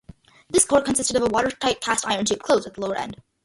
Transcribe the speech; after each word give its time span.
This 0.49 0.65
core 0.65 0.81
consisted 0.81 1.15
of 1.17 1.21
a 1.29 1.31
watertight 1.31 1.79
cast 1.79 2.07
iron 2.07 2.25
tube, 2.25 2.41
closed 2.41 2.65
at 2.65 2.73
the 2.73 2.81
lower 2.81 2.95
end. 2.95 3.21